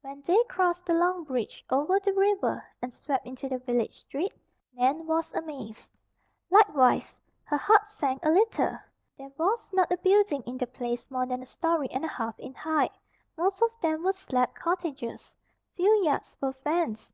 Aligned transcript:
When 0.00 0.22
they 0.22 0.42
crossed 0.44 0.86
the 0.86 0.94
long 0.94 1.24
bridge 1.24 1.62
over 1.68 2.00
the 2.00 2.14
river 2.14 2.64
and 2.80 2.90
swept 2.90 3.26
into 3.26 3.50
the 3.50 3.58
village 3.58 3.92
street, 3.94 4.32
Nan 4.72 5.06
was 5.06 5.34
amazed. 5.34 5.92
Likewise, 6.48 7.20
her 7.42 7.58
heart 7.58 7.86
sank 7.86 8.24
a 8.24 8.30
little. 8.30 8.78
There 9.18 9.30
was 9.36 9.68
not 9.74 9.92
a 9.92 9.98
building 9.98 10.42
in 10.46 10.56
the 10.56 10.66
place 10.66 11.10
more 11.10 11.26
than 11.26 11.42
a 11.42 11.44
story 11.44 11.88
and 11.90 12.02
a 12.02 12.08
half 12.08 12.38
in 12.40 12.54
height. 12.54 12.92
Most 13.36 13.60
of 13.60 13.78
them 13.82 14.02
were 14.04 14.14
slab 14.14 14.54
cottages. 14.54 15.36
Few 15.76 15.90
yards 16.02 16.34
were 16.40 16.54
fenced. 16.54 17.12